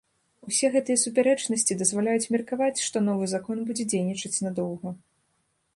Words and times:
Усе 0.47 0.69
гэтыя 0.75 1.01
супярэчнасці 1.01 1.77
дазваляюць 1.81 2.31
меркаваць, 2.37 2.73
што 2.87 2.97
новы 3.09 3.25
закон 3.35 3.57
будзе 3.69 3.85
дзейнічаць 3.95 4.37
нядоўга. 4.49 4.89